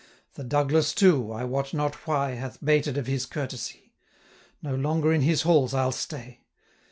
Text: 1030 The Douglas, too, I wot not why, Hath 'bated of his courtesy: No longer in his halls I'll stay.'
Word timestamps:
1030 0.33 0.33
The 0.33 0.49
Douglas, 0.49 0.93
too, 0.95 1.31
I 1.31 1.43
wot 1.43 1.75
not 1.75 2.07
why, 2.07 2.31
Hath 2.31 2.57
'bated 2.65 2.97
of 2.97 3.05
his 3.05 3.27
courtesy: 3.27 3.91
No 4.63 4.73
longer 4.73 5.13
in 5.13 5.21
his 5.21 5.43
halls 5.43 5.75
I'll 5.75 5.91
stay.' 5.91 6.41